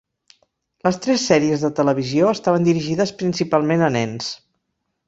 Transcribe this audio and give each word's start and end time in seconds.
Les 0.87 0.97
tres 1.03 1.25
sèries 1.31 1.65
de 1.67 1.71
televisió 1.81 2.33
estaven 2.39 2.67
dirigides 2.71 3.17
principalment 3.21 3.87
a 3.91 3.97
nens. 4.01 4.35